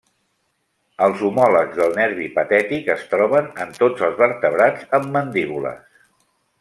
[1.07, 6.01] Els homòlegs del nervi patètic es troben en tots els vertebrats amb mandíbules.